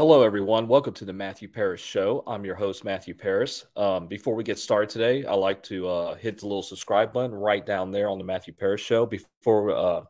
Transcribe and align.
Hello, 0.00 0.22
everyone. 0.22 0.66
Welcome 0.66 0.94
to 0.94 1.04
the 1.04 1.12
Matthew 1.12 1.46
Paris 1.46 1.78
Show. 1.78 2.24
I'm 2.26 2.42
your 2.42 2.54
host, 2.54 2.86
Matthew 2.86 3.12
Paris. 3.12 3.66
Um, 3.76 4.06
before 4.06 4.34
we 4.34 4.42
get 4.42 4.58
started 4.58 4.88
today, 4.88 5.26
I 5.26 5.34
like 5.34 5.62
to 5.64 5.86
uh, 5.86 6.14
hit 6.14 6.38
the 6.38 6.46
little 6.46 6.62
subscribe 6.62 7.12
button 7.12 7.34
right 7.34 7.66
down 7.66 7.90
there 7.90 8.08
on 8.08 8.16
the 8.16 8.24
Matthew 8.24 8.54
Paris 8.54 8.80
Show. 8.80 9.04
Before, 9.04 9.72
uh, 9.72 10.04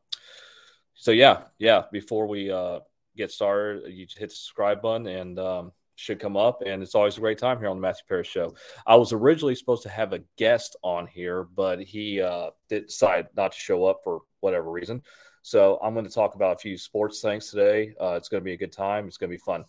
so 0.95 1.11
yeah, 1.11 1.43
yeah. 1.59 1.83
Before 1.91 2.29
we 2.29 2.53
uh, 2.53 2.79
get 3.17 3.33
started, 3.33 3.93
you 3.93 4.07
hit 4.17 4.29
the 4.29 4.37
subscribe 4.37 4.81
button 4.81 5.09
and 5.09 5.41
um, 5.41 5.73
should 5.97 6.21
come 6.21 6.37
up. 6.37 6.63
And 6.65 6.85
it's 6.85 6.95
always 6.95 7.17
a 7.17 7.21
great 7.21 7.39
time 7.39 7.59
here 7.59 7.69
on 7.69 7.77
the 7.77 7.83
Matthew 7.83 8.05
Paris 8.09 8.29
Show. 8.29 8.55
I 8.87 8.95
was 8.95 9.13
originally 9.13 9.57
supposed 9.57 9.83
to 9.83 9.89
have 9.89 10.13
a 10.13 10.23
guest 10.37 10.77
on 10.85 11.09
here, 11.09 11.43
but 11.43 11.81
he 11.83 12.23
uh, 12.23 12.51
decided 12.69 13.27
not 13.37 13.51
to 13.51 13.59
show 13.59 13.87
up 13.87 14.03
for 14.05 14.21
whatever 14.39 14.71
reason. 14.71 15.03
So 15.43 15.79
I'm 15.83 15.95
going 15.95 16.07
to 16.07 16.13
talk 16.13 16.35
about 16.35 16.55
a 16.55 16.59
few 16.59 16.77
sports 16.77 17.21
things 17.21 17.51
today. 17.51 17.95
Uh, 18.01 18.15
it's 18.15 18.29
going 18.29 18.41
to 18.41 18.45
be 18.45 18.53
a 18.53 18.59
good 18.59 18.73
time. 18.73 19.07
It's 19.07 19.17
going 19.17 19.31
to 19.31 19.37
be 19.37 19.43
fun. 19.43 19.65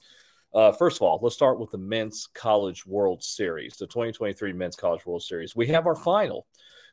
Uh, 0.53 0.71
first 0.71 0.97
of 0.97 1.03
all, 1.03 1.19
let's 1.21 1.35
start 1.35 1.59
with 1.59 1.71
the 1.71 1.77
Men's 1.77 2.27
College 2.33 2.85
World 2.85 3.23
Series, 3.23 3.77
the 3.77 3.87
2023 3.87 4.51
Men's 4.51 4.75
College 4.75 5.05
World 5.05 5.23
Series. 5.23 5.55
We 5.55 5.67
have 5.67 5.87
our 5.87 5.95
final. 5.95 6.45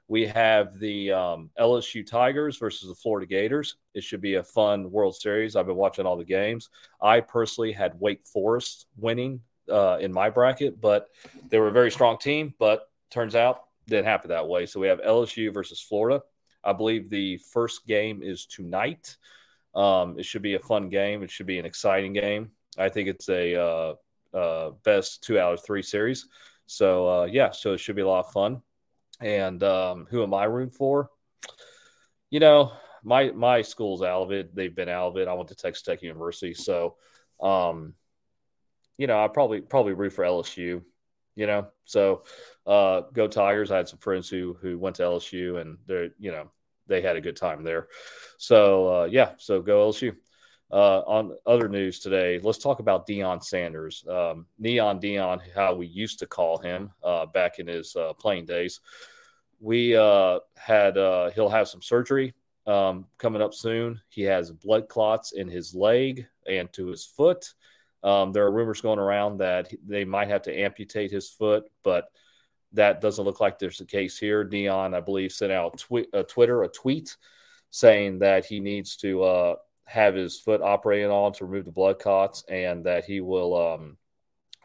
We 0.07 0.27
have 0.27 0.79
the 0.79 1.13
um, 1.13 1.51
LSU 1.59 2.07
Tigers 2.07 2.57
versus 2.57 2.89
the 2.89 2.95
Florida 2.95 3.27
Gators. 3.27 3.77
It 3.95 4.05
should 4.05 4.21
be 4.21 4.35
a 4.35 4.43
fun 4.45 4.91
World 4.91 5.17
Series. 5.17 5.57
I've 5.57 5.67
been 5.67 5.77
watching 5.77 6.07
all 6.07 6.17
the 6.17 6.25
games. 6.25 6.71
I 7.03 7.21
personally 7.21 7.73
had 7.73 7.99
Wake 8.01 8.25
Forest 8.25 8.87
winning 8.97 9.41
uh, 9.71 9.99
in 10.01 10.13
my 10.13 10.31
bracket, 10.31 10.81
but 10.81 11.09
they 11.51 11.59
were 11.59 11.69
a 11.69 11.73
very 11.73 11.91
strong 11.91 12.17
team. 12.17 12.55
But 12.59 12.89
turns 13.11 13.35
out 13.35 13.65
didn't 13.89 14.07
happen 14.07 14.29
that 14.31 14.47
way. 14.47 14.67
So 14.67 14.81
we 14.81 14.89
have 14.89 15.01
LSU 15.01 15.53
versus 15.53 15.81
Florida. 15.81 16.23
I 16.65 16.73
believe 16.73 17.09
the 17.09 17.39
first 17.39 17.87
game 17.87 18.23
is 18.23 18.47
tonight. 18.47 19.17
Um, 19.75 20.19
it 20.19 20.25
should 20.25 20.43
be 20.43 20.55
a 20.55 20.61
fun 20.61 20.89
game. 20.89 21.23
It 21.23 21.31
should 21.31 21.47
be 21.47 21.59
an 21.59 21.67
exciting 21.67 22.13
game. 22.13 22.51
I 22.77 22.89
think 22.89 23.09
it's 23.09 23.29
a 23.29 23.55
uh, 23.55 23.95
uh, 24.35 24.71
best 24.85 25.23
two 25.23 25.39
out 25.39 25.55
of 25.55 25.65
three 25.65 25.83
series. 25.83 26.27
So 26.67 27.09
uh, 27.09 27.25
yeah, 27.25 27.51
so 27.51 27.73
it 27.73 27.79
should 27.79 27.97
be 27.97 28.03
a 28.03 28.09
lot 28.09 28.27
of 28.27 28.33
fun. 28.33 28.63
And 29.21 29.63
um, 29.63 30.07
who 30.11 30.23
am 30.23 30.35
I 30.35 30.45
rooting 30.45 30.71
for? 30.71 31.11
You 32.31 32.41
know, 32.41 32.73
my 33.03 33.31
my 33.31 33.63
school's 33.63 34.03
out 34.03 34.23
of 34.23 34.33
it. 34.33 34.55
They've 34.55 34.75
been 34.75 34.89
out 34.89 35.09
of 35.09 35.17
it. 35.17 35.29
I 35.29 35.35
went 35.35 35.49
to 35.49 35.55
Texas 35.55 35.83
Tech 35.83 36.03
University, 36.03 36.55
so 36.55 36.97
um, 37.41 37.95
you 38.97 39.07
know, 39.07 39.23
I 39.23 39.29
probably 39.29 39.61
probably 39.61 39.95
root 39.95 40.13
for 40.13 40.25
LSU. 40.25 40.83
You 41.39 41.47
know, 41.47 41.69
so 41.85 42.25
uh, 42.67 43.03
go 43.13 43.29
Tigers. 43.29 43.71
I 43.71 43.77
had 43.77 43.89
some 43.89 44.01
friends 44.01 44.29
who 44.29 44.59
who 44.61 44.77
went 44.77 44.97
to 44.97 45.05
LSU, 45.05 45.61
and 45.61 45.79
they're 45.87 46.11
you 46.19 46.33
know 46.33 46.51
they 46.89 47.01
had 47.01 47.15
a 47.15 47.21
good 47.21 47.37
time 47.37 47.63
there. 47.63 47.87
So 48.39 49.03
uh, 49.03 49.05
yeah, 49.05 49.35
so 49.39 49.63
go 49.63 49.89
LSU. 49.89 50.17
Uh, 50.71 50.99
on 51.07 51.37
other 51.47 51.69
news 51.69 52.01
today, 52.01 52.41
let's 52.43 52.59
talk 52.59 52.81
about 52.81 53.07
Deion 53.07 53.43
Sanders, 53.43 54.05
um, 54.11 54.47
Neon 54.59 55.01
Deion, 55.01 55.41
how 55.55 55.75
we 55.77 55.87
used 55.87 56.19
to 56.19 56.27
call 56.27 56.59
him 56.59 56.91
uh, 57.05 57.25
back 57.27 57.61
in 57.61 57.69
his 57.69 57.95
uh, 57.95 58.15
playing 58.15 58.47
days. 58.47 58.81
We 59.61 59.97
uh, 59.97 60.41
had 60.57 60.99
uh, 60.99 61.31
he'll 61.31 61.49
have 61.49 61.69
some 61.69 61.83
surgery 61.83 62.35
um, 62.67 63.07
coming 63.17 63.43
up 63.43 63.55
soon. 63.55 64.01
He 64.09 64.23
has 64.23 64.51
blood 64.51 64.89
clots 64.89 65.33
in 65.33 65.49
his 65.49 65.73
leg 65.73 66.27
and 66.49 66.71
to 66.73 66.89
his 66.89 67.05
foot. 67.05 67.55
Um, 68.03 68.33
there 68.33 68.45
are 68.45 68.53
rumors 68.53 68.81
going 68.81 68.99
around 68.99 69.39
that 69.39 69.73
they 69.85 70.05
might 70.05 70.29
have 70.29 70.43
to 70.43 70.57
amputate 70.57 71.11
his 71.11 71.29
foot, 71.29 71.65
but 71.83 72.07
that 72.73 73.01
doesn't 73.01 73.25
look 73.25 73.41
like 73.41 73.59
there's 73.59 73.79
the 73.79 73.85
case 73.85 74.19
here. 74.19 74.45
Deion, 74.45 74.95
I 74.95 75.01
believe, 75.01 75.33
sent 75.33 75.53
out 75.53 75.79
twi- 75.79 76.07
a 76.13 76.23
Twitter 76.23 76.63
a 76.63 76.69
tweet 76.69 77.17
saying 77.71 78.21
that 78.21 78.45
he 78.45 78.61
needs 78.61 78.97
to 78.97 79.23
uh, 79.23 79.55
have 79.85 80.15
his 80.15 80.39
foot 80.39 80.63
operated 80.63 81.11
on 81.11 81.33
to 81.33 81.45
remove 81.45 81.65
the 81.65 81.73
blood 81.73 81.99
clots, 81.99 82.45
and 82.49 82.85
that 82.85 83.05
he 83.05 83.21
will 83.21 83.57
um, 83.57 83.97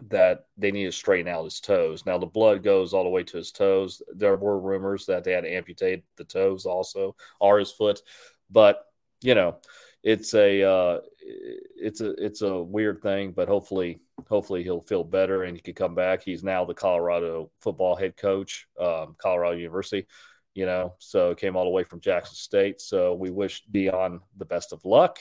that 0.09 0.45
they 0.57 0.71
need 0.71 0.85
to 0.85 0.91
straighten 0.91 1.31
out 1.31 1.45
his 1.45 1.59
toes. 1.59 2.05
Now 2.05 2.17
the 2.17 2.25
blood 2.25 2.63
goes 2.63 2.93
all 2.93 3.03
the 3.03 3.09
way 3.09 3.23
to 3.23 3.37
his 3.37 3.51
toes. 3.51 4.01
There 4.13 4.35
were 4.35 4.59
rumors 4.59 5.05
that 5.05 5.23
they 5.23 5.31
had 5.31 5.43
to 5.45 5.53
amputate 5.53 6.03
the 6.17 6.25
toes 6.25 6.65
also, 6.65 7.15
or 7.39 7.59
his 7.59 7.71
foot, 7.71 8.01
but 8.49 8.85
you 9.21 9.35
know, 9.35 9.57
it's 10.03 10.33
a 10.33 10.63
uh, 10.63 10.99
it's 11.19 12.01
a 12.01 12.11
it's 12.23 12.41
a 12.41 12.61
weird 12.61 13.01
thing, 13.01 13.31
but 13.31 13.47
hopefully 13.47 14.01
hopefully 14.27 14.63
he'll 14.63 14.81
feel 14.81 15.03
better 15.03 15.43
and 15.43 15.55
he 15.55 15.61
can 15.61 15.73
come 15.73 15.95
back. 15.95 16.23
He's 16.23 16.43
now 16.43 16.65
the 16.65 16.73
Colorado 16.73 17.51
football 17.61 17.95
head 17.95 18.17
coach, 18.17 18.67
um, 18.79 19.15
Colorado 19.17 19.55
University. 19.57 20.05
You 20.53 20.65
know, 20.67 20.93
so 20.99 21.33
came 21.33 21.55
all 21.55 21.63
the 21.63 21.71
way 21.71 21.83
from 21.83 21.99
Jackson 21.99 22.35
State. 22.35 22.79
So 22.79 23.15
we 23.15 23.31
wish 23.31 23.63
Deion 23.71 24.19
the 24.37 24.45
best 24.45 24.71
of 24.71 24.85
luck. 24.85 25.17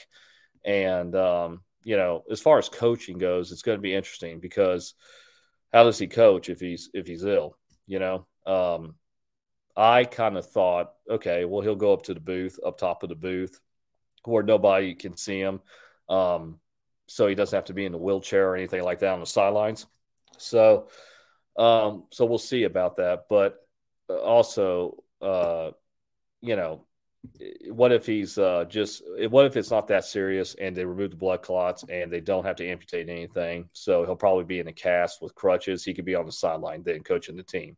And 0.63 1.15
um, 1.15 1.61
you 1.83 1.97
know, 1.97 2.23
as 2.29 2.41
far 2.41 2.59
as 2.59 2.69
coaching 2.69 3.17
goes, 3.17 3.51
it's 3.51 3.63
going 3.63 3.77
to 3.77 3.81
be 3.81 3.95
interesting 3.95 4.39
because 4.39 4.93
how 5.71 5.83
does 5.83 5.97
he 5.97 6.07
coach 6.07 6.49
if 6.49 6.59
he's 6.59 6.89
if 6.93 7.07
he's 7.07 7.23
ill? 7.23 7.57
You 7.87 7.99
know, 7.99 8.27
um, 8.45 8.95
I 9.75 10.03
kind 10.03 10.37
of 10.37 10.49
thought, 10.51 10.91
okay, 11.09 11.45
well, 11.45 11.61
he'll 11.61 11.75
go 11.75 11.93
up 11.93 12.03
to 12.03 12.13
the 12.13 12.19
booth, 12.19 12.59
up 12.65 12.77
top 12.77 13.01
of 13.03 13.09
the 13.09 13.15
booth, 13.15 13.59
where 14.25 14.43
nobody 14.43 14.93
can 14.95 15.17
see 15.17 15.39
him. 15.39 15.61
Um, 16.09 16.59
so 17.07 17.27
he 17.27 17.35
doesn't 17.35 17.55
have 17.55 17.65
to 17.65 17.73
be 17.73 17.85
in 17.85 17.91
the 17.91 17.97
wheelchair 17.97 18.49
or 18.49 18.55
anything 18.55 18.83
like 18.83 18.99
that 18.99 19.13
on 19.13 19.19
the 19.19 19.25
sidelines. 19.25 19.85
So, 20.37 20.87
um, 21.57 22.05
so 22.11 22.25
we'll 22.25 22.37
see 22.37 22.63
about 22.63 22.97
that. 22.97 23.25
But 23.29 23.57
uh, 24.09 24.19
also, 24.19 25.03
uh, 25.21 25.71
you 26.41 26.55
know, 26.55 26.85
what 27.69 27.93
if 27.93 28.05
he's 28.05 28.37
uh, 28.37 28.65
just 28.67 29.01
what 29.29 29.45
if 29.45 29.55
it's 29.55 29.71
not 29.71 29.87
that 29.87 30.03
serious 30.03 30.55
and 30.55 30.75
they 30.75 30.83
remove 30.83 31.11
the 31.11 31.15
blood 31.15 31.41
clots 31.41 31.85
and 31.87 32.11
they 32.11 32.19
don't 32.19 32.45
have 32.45 32.57
to 32.57 32.67
amputate 32.67 33.09
anything? 33.09 33.69
So 33.71 34.03
he'll 34.03 34.15
probably 34.15 34.43
be 34.43 34.59
in 34.59 34.67
a 34.67 34.73
cast 34.73 35.21
with 35.21 35.35
crutches. 35.35 35.85
He 35.85 35.93
could 35.93 36.05
be 36.05 36.15
on 36.15 36.25
the 36.25 36.31
sideline 36.31 36.83
then 36.83 37.01
coaching 37.01 37.37
the 37.37 37.43
team. 37.43 37.77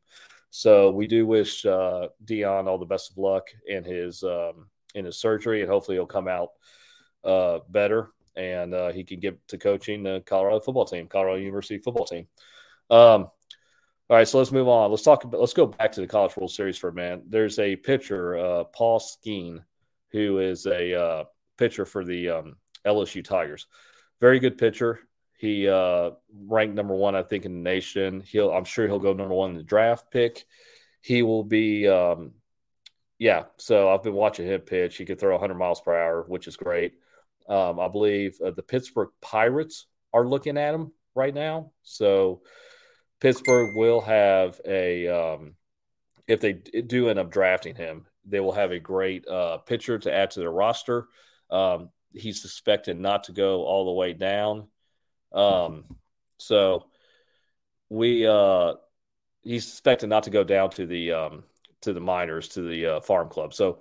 So 0.49 0.89
we 0.91 1.05
do 1.05 1.27
wish 1.27 1.65
uh, 1.65 2.07
Deion 2.23 2.67
all 2.67 2.77
the 2.77 2.85
best 2.85 3.11
of 3.11 3.17
luck 3.17 3.49
in 3.67 3.83
his 3.83 4.23
um, 4.23 4.67
in 4.95 5.05
his 5.05 5.19
surgery, 5.19 5.61
and 5.61 5.69
hopefully 5.69 5.97
he'll 5.97 6.07
come 6.07 6.27
out 6.27 6.49
uh, 7.23 7.59
better 7.69 8.09
and 8.35 8.73
uh, 8.73 8.91
he 8.91 9.03
can 9.03 9.19
get 9.19 9.47
to 9.47 9.57
coaching 9.57 10.03
the 10.03 10.21
Colorado 10.25 10.59
football 10.59 10.85
team, 10.85 11.07
Colorado 11.07 11.39
University 11.39 11.77
football 11.77 12.05
team. 12.05 12.27
Um, 12.89 13.29
all 14.07 14.17
right, 14.17 14.27
so 14.27 14.37
let's 14.37 14.51
move 14.51 14.67
on. 14.67 14.91
Let's 14.91 15.03
talk 15.03 15.23
about. 15.23 15.39
Let's 15.39 15.53
go 15.53 15.65
back 15.65 15.93
to 15.93 16.01
the 16.01 16.07
College 16.07 16.37
World 16.37 16.51
Series 16.51 16.77
for 16.77 16.89
a 16.89 16.93
minute. 16.93 17.23
There's 17.27 17.57
a 17.57 17.75
pitcher, 17.75 18.37
uh, 18.37 18.63
Paul 18.65 18.99
Skenes, 18.99 19.63
who 20.11 20.39
is 20.39 20.67
a 20.67 20.93
uh, 20.93 21.23
pitcher 21.57 21.85
for 21.85 22.05
the 22.05 22.29
um, 22.29 22.57
LSU 22.85 23.23
Tigers. 23.23 23.65
Very 24.19 24.39
good 24.39 24.57
pitcher. 24.57 24.99
He 25.37 25.67
uh, 25.67 26.11
ranked 26.47 26.75
number 26.75 26.93
one, 26.93 27.15
I 27.15 27.23
think, 27.23 27.45
in 27.45 27.53
the 27.53 27.69
nation. 27.69 28.21
He'll, 28.21 28.51
I'm 28.51 28.63
sure, 28.63 28.87
he'll 28.87 28.99
go 28.99 29.13
number 29.13 29.33
one 29.33 29.51
in 29.51 29.57
the 29.57 29.63
draft 29.63 30.11
pick. 30.11 30.45
He 31.01 31.23
will 31.23 31.43
be, 31.43 31.87
um, 31.87 32.31
yeah. 33.17 33.43
So 33.57 33.89
I've 33.89 34.03
been 34.03 34.13
watching 34.13 34.47
him 34.47 34.61
pitch. 34.61 34.97
He 34.97 35.05
can 35.05 35.17
throw 35.17 35.33
100 35.33 35.55
miles 35.55 35.81
per 35.81 35.95
hour, 35.95 36.25
which 36.27 36.47
is 36.47 36.57
great. 36.57 36.93
Um, 37.47 37.79
I 37.79 37.87
believe 37.87 38.39
uh, 38.43 38.51
the 38.51 38.63
Pittsburgh 38.63 39.09
Pirates 39.21 39.87
are 40.13 40.27
looking 40.27 40.57
at 40.57 40.73
him 40.73 40.91
right 41.13 41.33
now. 41.33 41.71
So 41.83 42.41
Pittsburgh 43.19 43.75
will 43.75 44.01
have 44.01 44.59
a, 44.65 45.07
um, 45.07 45.55
if 46.27 46.41
they 46.41 46.53
do 46.53 47.09
end 47.09 47.19
up 47.19 47.31
drafting 47.31 47.75
him, 47.75 48.05
they 48.25 48.39
will 48.39 48.51
have 48.51 48.71
a 48.71 48.79
great 48.79 49.27
uh, 49.27 49.57
pitcher 49.59 49.99
to 49.99 50.13
add 50.13 50.31
to 50.31 50.39
their 50.39 50.51
roster. 50.51 51.07
Um, 51.49 51.89
he's 52.13 52.41
suspected 52.41 52.99
not 52.99 53.25
to 53.25 53.31
go 53.31 53.63
all 53.63 53.85
the 53.85 53.91
way 53.91 54.13
down. 54.13 54.67
Um, 55.31 55.85
so 56.37 56.85
we, 57.89 58.25
uh, 58.25 58.73
he's 59.43 59.67
suspected 59.67 60.07
not 60.07 60.23
to 60.23 60.31
go 60.31 60.43
down 60.43 60.71
to 60.71 60.85
the, 60.85 61.11
um, 61.11 61.43
to 61.85 61.93
the 61.93 61.99
minors, 61.99 62.49
to 62.49 62.61
the 62.61 62.85
uh, 62.85 63.01
farm 63.01 63.29
club. 63.29 63.53
So 63.53 63.79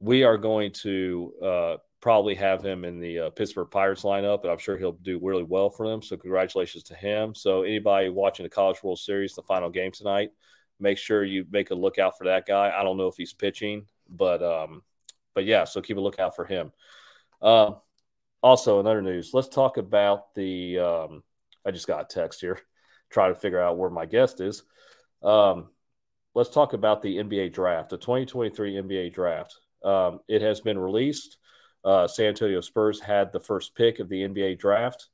we 0.00 0.24
are 0.24 0.38
going 0.38 0.72
to, 0.82 1.32
uh, 1.42 1.76
probably 2.02 2.34
have 2.34 2.62
him 2.64 2.84
in 2.84 2.98
the 2.98 3.18
uh, 3.20 3.30
Pittsburgh 3.30 3.70
Pirates 3.70 4.02
lineup, 4.02 4.42
and 4.42 4.50
I'm 4.50 4.58
sure 4.58 4.76
he'll 4.76 4.90
do 4.90 5.20
really 5.22 5.44
well 5.44 5.70
for 5.70 5.88
them. 5.88 6.02
So 6.02 6.16
congratulations 6.16 6.82
to 6.84 6.96
him. 6.96 7.32
So 7.32 7.62
anybody 7.62 8.08
watching 8.08 8.42
the 8.42 8.50
College 8.50 8.82
World 8.82 8.98
Series, 8.98 9.34
the 9.34 9.42
final 9.42 9.70
game 9.70 9.92
tonight, 9.92 10.30
make 10.80 10.98
sure 10.98 11.22
you 11.22 11.46
make 11.50 11.70
a 11.70 11.76
lookout 11.76 12.18
for 12.18 12.24
that 12.24 12.44
guy. 12.44 12.72
I 12.76 12.82
don't 12.82 12.96
know 12.96 13.06
if 13.06 13.16
he's 13.16 13.32
pitching, 13.32 13.86
but 14.10 14.42
um, 14.42 14.82
but 15.32 15.44
yeah, 15.44 15.62
so 15.62 15.80
keep 15.80 15.96
a 15.96 16.00
lookout 16.00 16.34
for 16.34 16.44
him. 16.44 16.72
Uh, 17.40 17.74
also, 18.42 18.80
in 18.80 18.86
other 18.88 19.00
news, 19.00 19.30
let's 19.32 19.48
talk 19.48 19.76
about 19.76 20.34
the. 20.34 20.80
Um, 20.80 21.22
I 21.64 21.70
just 21.70 21.86
got 21.86 22.02
a 22.02 22.12
text 22.12 22.40
here, 22.40 22.58
try 23.10 23.28
to 23.28 23.36
figure 23.36 23.60
out 23.60 23.78
where 23.78 23.90
my 23.90 24.06
guest 24.06 24.40
is. 24.40 24.64
Um, 25.22 25.68
let's 26.34 26.50
talk 26.50 26.72
about 26.72 27.02
the 27.02 27.18
NBA 27.18 27.52
draft, 27.52 27.90
the 27.90 27.98
2023 27.98 28.74
NBA 28.74 29.12
draft. 29.12 29.58
Um, 29.84 30.20
it 30.28 30.42
has 30.42 30.60
been 30.60 30.78
released. 30.78 31.38
Uh, 31.84 32.06
San 32.06 32.26
Antonio 32.26 32.60
Spurs 32.60 33.00
had 33.00 33.32
the 33.32 33.40
first 33.40 33.74
pick 33.74 33.98
of 33.98 34.08
the 34.08 34.22
NBA 34.22 34.58
draft. 34.58 35.08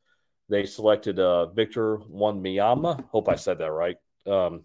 They 0.48 0.66
selected 0.66 1.18
uh, 1.18 1.46
Victor 1.46 1.98
Wembanyama. 1.98 3.04
Hope 3.08 3.28
I 3.28 3.36
said 3.36 3.58
that 3.58 3.72
right. 3.72 3.96
Um, 4.26 4.62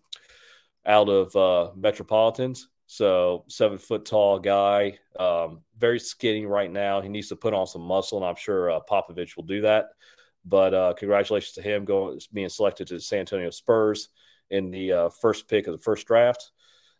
out 0.85 1.09
of 1.09 1.35
uh, 1.35 1.71
Metropolitans. 1.75 2.67
So 2.85 3.45
seven 3.47 3.77
foot 3.77 4.05
tall 4.05 4.39
guy, 4.39 4.99
um, 5.17 5.61
very 5.77 5.99
skinny 5.99 6.45
right 6.45 6.71
now. 6.71 7.01
He 7.01 7.09
needs 7.09 7.29
to 7.29 7.35
put 7.35 7.53
on 7.53 7.65
some 7.65 7.81
muscle, 7.81 8.17
and 8.19 8.27
I'm 8.27 8.35
sure 8.35 8.69
uh, 8.69 8.79
Popovich 8.87 9.35
will 9.35 9.45
do 9.45 9.61
that. 9.61 9.87
But 10.45 10.73
uh, 10.73 10.93
congratulations 10.93 11.53
to 11.53 11.61
him 11.61 11.85
going 11.85 12.19
being 12.33 12.49
selected 12.49 12.87
to 12.87 12.95
the 12.95 12.99
San 12.99 13.19
Antonio 13.19 13.49
Spurs 13.49 14.09
in 14.53 14.69
the 14.71 14.91
uh, 14.91 15.09
first 15.09 15.47
pick 15.47 15.67
of 15.67 15.73
the 15.73 15.83
first 15.83 16.07
draft. 16.07 16.51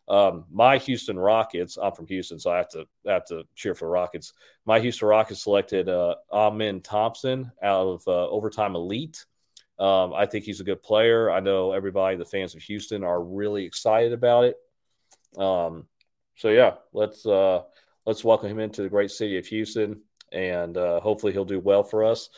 Um, 0.06 0.44
my 0.50 0.76
Houston 0.78 1.18
Rockets, 1.18 1.78
I'm 1.80 1.92
from 1.92 2.06
Houston, 2.08 2.38
so 2.38 2.50
I 2.50 2.58
have 2.58 2.68
to 2.70 2.86
I 3.08 3.12
have 3.12 3.24
to 3.26 3.44
cheer 3.54 3.74
for 3.74 3.86
the 3.86 3.90
Rockets. 3.90 4.34
My 4.66 4.80
Houston 4.80 5.08
Rockets 5.08 5.42
selected 5.42 5.88
uh, 5.88 6.16
Amen 6.30 6.82
Thompson 6.82 7.50
out 7.62 7.86
of 7.86 8.02
uh, 8.06 8.28
Overtime 8.28 8.74
Elite. 8.74 9.24
Um, 9.78 10.12
I 10.12 10.26
think 10.26 10.44
he's 10.44 10.60
a 10.60 10.64
good 10.64 10.82
player. 10.82 11.30
I 11.30 11.40
know 11.40 11.72
everybody, 11.72 12.16
the 12.16 12.24
fans 12.24 12.54
of 12.54 12.62
Houston, 12.62 13.02
are 13.02 13.22
really 13.22 13.64
excited 13.64 14.12
about 14.12 14.44
it. 14.44 14.56
Um, 15.40 15.86
so 16.36 16.50
yeah, 16.50 16.74
let's 16.92 17.24
uh, 17.24 17.62
let's 18.04 18.24
welcome 18.24 18.50
him 18.50 18.60
into 18.60 18.82
the 18.82 18.90
great 18.90 19.10
city 19.10 19.38
of 19.38 19.46
Houston, 19.46 20.02
and 20.32 20.76
uh, 20.76 21.00
hopefully 21.00 21.32
he'll 21.32 21.44
do 21.44 21.60
well 21.60 21.82
for 21.82 22.04
us. 22.04 22.28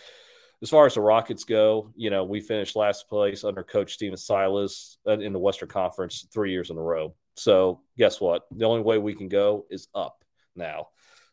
As 0.62 0.70
far 0.70 0.86
as 0.86 0.94
the 0.94 1.02
Rockets 1.02 1.44
go, 1.44 1.92
you 1.96 2.08
know, 2.08 2.24
we 2.24 2.40
finished 2.40 2.76
last 2.76 3.08
place 3.08 3.44
under 3.44 3.62
Coach 3.62 3.92
Stephen 3.92 4.16
Silas 4.16 4.96
uh, 5.06 5.18
in 5.18 5.32
the 5.32 5.38
Western 5.38 5.68
Conference 5.68 6.26
three 6.32 6.50
years 6.50 6.70
in 6.70 6.78
a 6.78 6.82
row. 6.82 7.14
So 7.34 7.82
guess 7.98 8.20
what? 8.20 8.46
The 8.50 8.64
only 8.64 8.82
way 8.82 8.96
we 8.96 9.14
can 9.14 9.28
go 9.28 9.66
is 9.70 9.88
up 9.94 10.24
now. 10.54 10.88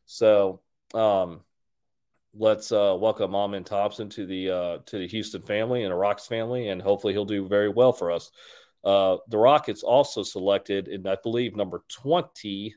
So 0.05 0.59
um, 0.93 1.39
let's 2.33 2.73
uh, 2.73 2.97
welcome 2.99 3.33
Amen 3.33 3.63
Thompson 3.63 4.09
to 4.09 4.25
the 4.25 4.49
uh, 4.49 4.77
to 4.87 4.97
the 4.97 5.07
Houston 5.07 5.41
family 5.41 5.83
and 5.83 5.91
the 5.91 5.95
Rocks 5.95 6.27
family, 6.27 6.67
and 6.67 6.81
hopefully 6.81 7.13
he'll 7.13 7.23
do 7.23 7.47
very 7.47 7.69
well 7.69 7.93
for 7.93 8.11
us. 8.11 8.29
Uh, 8.83 9.15
the 9.29 9.37
Rockets 9.37 9.83
also 9.83 10.23
selected, 10.23 10.89
and 10.89 11.07
I 11.07 11.15
believe 11.23 11.55
number 11.55 11.83
twenty. 11.89 12.75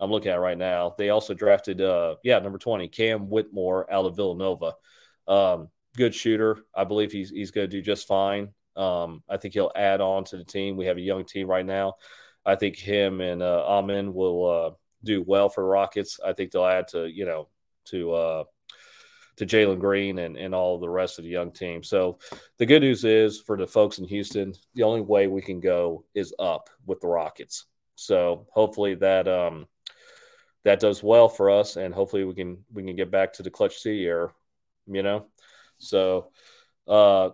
I'm 0.00 0.10
looking 0.10 0.32
at 0.32 0.40
right 0.40 0.58
now. 0.58 0.94
They 0.98 1.10
also 1.10 1.32
drafted, 1.32 1.80
uh, 1.80 2.16
yeah, 2.24 2.40
number 2.40 2.58
twenty, 2.58 2.88
Cam 2.88 3.30
Whitmore 3.30 3.90
out 3.90 4.04
of 4.04 4.16
Villanova. 4.16 4.74
Um, 5.28 5.68
good 5.96 6.14
shooter. 6.14 6.58
I 6.74 6.84
believe 6.84 7.12
he's 7.12 7.30
he's 7.30 7.50
going 7.50 7.68
to 7.68 7.76
do 7.76 7.82
just 7.82 8.06
fine. 8.06 8.50
Um, 8.76 9.22
I 9.28 9.36
think 9.36 9.54
he'll 9.54 9.72
add 9.74 10.00
on 10.00 10.24
to 10.24 10.36
the 10.36 10.44
team. 10.44 10.76
We 10.76 10.86
have 10.86 10.98
a 10.98 11.02
young 11.02 11.24
team 11.24 11.48
right 11.48 11.64
now. 11.64 11.94
I 12.44 12.54
think 12.54 12.76
him 12.76 13.20
and 13.20 13.42
uh, 13.42 13.64
Amen 13.66 14.14
will 14.14 14.46
uh, 14.46 14.70
do 15.04 15.22
well 15.26 15.48
for 15.48 15.66
Rockets. 15.66 16.20
I 16.24 16.32
think 16.32 16.50
they'll 16.50 16.64
add 16.64 16.88
to 16.88 17.06
you 17.06 17.24
know 17.24 17.48
to 17.86 18.12
uh, 18.12 18.44
to 19.36 19.46
Jalen 19.46 19.78
Green 19.78 20.18
and, 20.18 20.36
and 20.36 20.54
all 20.54 20.78
the 20.78 20.88
rest 20.88 21.18
of 21.18 21.24
the 21.24 21.30
young 21.30 21.52
team. 21.52 21.82
So 21.82 22.18
the 22.58 22.66
good 22.66 22.82
news 22.82 23.04
is 23.04 23.40
for 23.40 23.56
the 23.56 23.66
folks 23.66 23.98
in 23.98 24.04
Houston, 24.06 24.54
the 24.74 24.82
only 24.82 25.02
way 25.02 25.26
we 25.26 25.42
can 25.42 25.60
go 25.60 26.04
is 26.14 26.34
up 26.38 26.70
with 26.86 27.00
the 27.00 27.08
Rockets. 27.08 27.66
So 27.94 28.46
hopefully 28.50 28.94
that 28.96 29.26
um, 29.28 29.66
that 30.64 30.80
does 30.80 31.02
well 31.02 31.28
for 31.28 31.50
us, 31.50 31.76
and 31.76 31.94
hopefully 31.94 32.24
we 32.24 32.34
can 32.34 32.64
we 32.72 32.82
can 32.82 32.96
get 32.96 33.10
back 33.10 33.32
to 33.34 33.42
the 33.42 33.50
clutch 33.50 33.78
city 33.78 34.04
era, 34.04 34.32
you 34.86 35.02
know. 35.02 35.26
So 35.78 36.30
uh, 36.88 37.30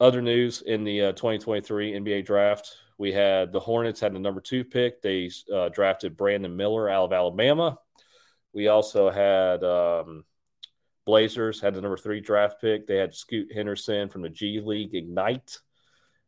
other 0.00 0.22
news 0.22 0.62
in 0.62 0.84
the 0.84 1.02
uh, 1.02 1.12
2023 1.12 1.92
NBA 1.92 2.26
draft, 2.26 2.76
we 2.98 3.12
had 3.12 3.52
the 3.52 3.60
Hornets 3.60 4.00
had 4.00 4.14
the 4.14 4.18
number 4.18 4.40
two 4.40 4.64
pick. 4.64 5.02
They 5.02 5.30
uh, 5.54 5.68
drafted 5.68 6.16
Brandon 6.16 6.56
Miller 6.56 6.88
out 6.88 7.04
of 7.04 7.12
Alabama. 7.12 7.78
We 8.52 8.68
also 8.68 9.10
had 9.10 9.62
um, 9.64 10.24
Blazers 11.04 11.60
had 11.60 11.74
the 11.74 11.80
number 11.80 11.96
three 11.96 12.20
draft 12.20 12.60
pick. 12.60 12.86
They 12.86 12.96
had 12.96 13.14
Scoot 13.14 13.52
Henderson 13.52 14.08
from 14.08 14.22
the 14.22 14.28
G 14.28 14.60
League 14.60 14.94
Ignite. 14.94 15.58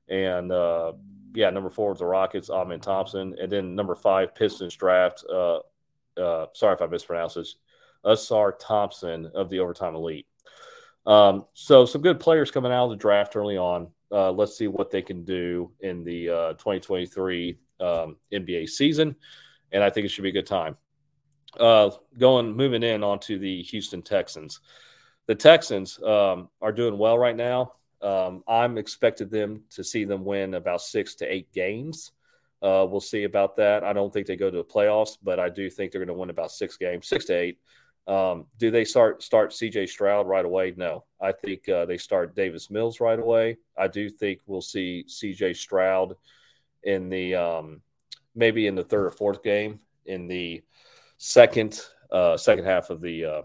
And 0.08 0.52
uh, 0.52 0.92
yeah, 1.34 1.50
number 1.50 1.70
four 1.70 1.90
was 1.90 1.98
the 1.98 2.06
Rockets, 2.06 2.50
Amen 2.50 2.80
Thompson. 2.80 3.34
And 3.40 3.50
then 3.50 3.74
number 3.74 3.94
five, 3.94 4.34
Pistons 4.34 4.76
draft. 4.76 5.24
Uh, 5.30 5.60
uh, 6.16 6.46
sorry 6.54 6.74
if 6.74 6.82
I 6.82 6.86
mispronounced 6.86 7.36
this. 7.36 7.56
Ausar 8.04 8.52
Thompson 8.58 9.30
of 9.34 9.50
the 9.50 9.58
Overtime 9.58 9.94
Elite. 9.94 10.26
Um, 11.06 11.46
so 11.54 11.86
some 11.86 12.02
good 12.02 12.20
players 12.20 12.50
coming 12.50 12.72
out 12.72 12.84
of 12.84 12.90
the 12.90 12.96
draft 12.96 13.36
early 13.36 13.56
on. 13.56 13.88
Uh, 14.10 14.30
let's 14.32 14.56
see 14.56 14.68
what 14.68 14.90
they 14.90 15.02
can 15.02 15.24
do 15.24 15.70
in 15.80 16.04
the 16.04 16.28
uh, 16.28 16.52
2023 16.54 17.58
um, 17.80 18.16
NBA 18.32 18.68
season, 18.68 19.16
and 19.72 19.82
I 19.84 19.90
think 19.90 20.06
it 20.06 20.08
should 20.08 20.22
be 20.22 20.30
a 20.30 20.32
good 20.32 20.46
time 20.46 20.76
uh, 21.58 21.90
going 22.18 22.54
moving 22.54 22.82
in 22.82 23.02
onto 23.02 23.38
the 23.38 23.62
Houston 23.62 24.02
Texans. 24.02 24.60
The 25.26 25.34
Texans 25.34 26.00
um, 26.02 26.48
are 26.60 26.72
doing 26.72 26.98
well 26.98 27.18
right 27.18 27.36
now. 27.36 27.72
Um, 28.00 28.44
I'm 28.46 28.78
expected 28.78 29.30
them 29.30 29.62
to 29.70 29.82
see 29.82 30.04
them 30.04 30.24
win 30.24 30.54
about 30.54 30.80
six 30.80 31.14
to 31.16 31.32
eight 31.32 31.52
games. 31.52 32.12
Uh, 32.62 32.86
we'll 32.88 33.00
see 33.00 33.24
about 33.24 33.56
that. 33.56 33.84
I 33.84 33.92
don't 33.92 34.12
think 34.12 34.26
they 34.26 34.36
go 34.36 34.50
to 34.50 34.56
the 34.56 34.64
playoffs, 34.64 35.16
but 35.22 35.38
I 35.38 35.48
do 35.48 35.70
think 35.70 35.92
they're 35.92 36.04
going 36.04 36.14
to 36.14 36.20
win 36.20 36.30
about 36.30 36.50
six 36.50 36.76
games, 36.76 37.06
six 37.08 37.24
to 37.26 37.34
eight. 37.34 37.58
Um, 38.08 38.46
do 38.58 38.70
they 38.70 38.84
start 38.84 39.22
start 39.22 39.50
CJ 39.50 39.88
Stroud 39.90 40.26
right 40.26 40.44
away? 40.44 40.72
No, 40.76 41.04
I 41.20 41.30
think 41.30 41.68
uh, 41.68 41.84
they 41.84 41.98
start 41.98 42.34
Davis 42.34 42.70
Mills 42.70 43.00
right 43.00 43.18
away. 43.18 43.58
I 43.76 43.86
do 43.86 44.08
think 44.08 44.40
we'll 44.46 44.62
see 44.62 45.04
CJ 45.06 45.56
Stroud 45.56 46.14
in 46.82 47.10
the 47.10 47.34
um, 47.34 47.82
maybe 48.34 48.66
in 48.66 48.74
the 48.74 48.84
third 48.84 49.04
or 49.04 49.10
fourth 49.10 49.42
game 49.42 49.80
in 50.06 50.26
the 50.26 50.62
second 51.18 51.82
uh, 52.10 52.38
second 52.38 52.64
half 52.64 52.88
of 52.88 53.02
the 53.02 53.24
uh, 53.26 53.42